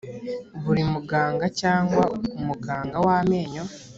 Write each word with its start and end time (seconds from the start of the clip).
buri 0.63 0.83
muganga 0.93 1.45
cyangwa 1.59 2.03
umuganga 2.39 2.95
w 3.05 3.07
amenyo 3.19 3.63